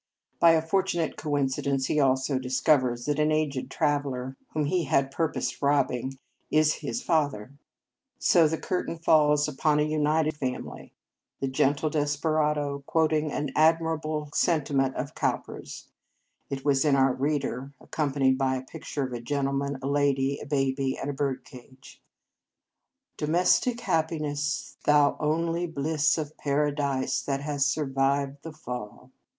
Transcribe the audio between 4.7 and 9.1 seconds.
had purposed robbing is his father; so the curtain